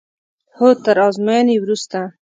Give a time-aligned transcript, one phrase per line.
[0.57, 1.99] هو تر ازموینې وروسته.